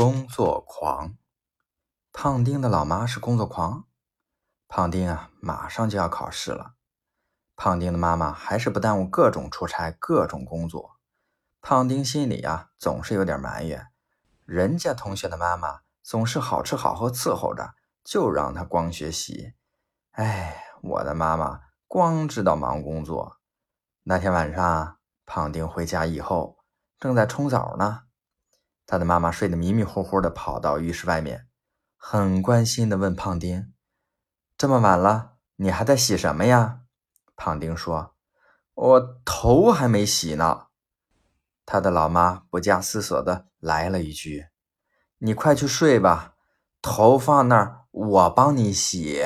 [0.00, 1.16] 工作狂，
[2.12, 3.88] 胖丁的老妈是工作狂。
[4.68, 6.74] 胖丁啊，马上就要考试了。
[7.56, 11.00] 胖丁的妈妈还是不耽误各种出差、各种工作。
[11.60, 13.88] 胖丁心里啊，总是有点埋怨，
[14.44, 17.74] 人家同学的妈妈总是好吃好喝伺候着，
[18.04, 19.54] 就让他光学习。
[20.12, 23.38] 哎，我的妈妈光知道忙工作。
[24.04, 26.58] 那天晚上，胖丁回家以后，
[27.00, 28.04] 正在冲澡呢。
[28.90, 31.46] 他的妈妈睡得迷迷糊糊的，跑到浴室外面，
[31.98, 33.70] 很关心的问胖丁
[34.56, 36.80] ：“这么晚了，你还在洗什么呀？”
[37.36, 38.14] 胖丁说
[38.72, 40.68] ：“我头还没洗呢。”
[41.66, 44.46] 他的老妈不加思索的来了一句
[45.18, 46.36] ：“你快去睡吧，
[46.80, 49.22] 头放那儿，我帮你洗。”